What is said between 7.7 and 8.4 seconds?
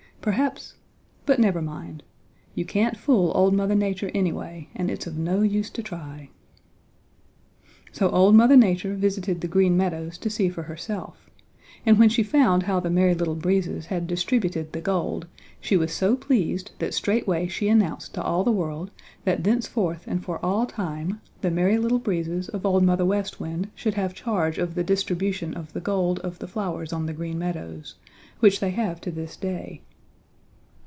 So old